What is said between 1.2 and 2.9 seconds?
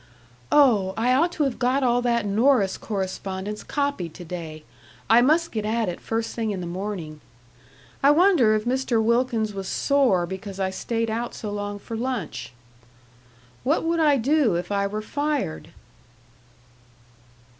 to have got all that Norris